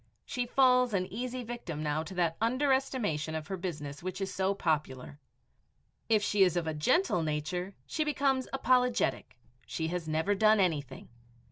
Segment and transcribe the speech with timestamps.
[0.25, 4.55] She falls an easy victim now to that underestimation of her business which is so
[4.55, 5.19] popular.
[6.09, 9.37] If she is of gentle nature, she becomes apologetic,
[9.67, 11.09] she has "never done anything."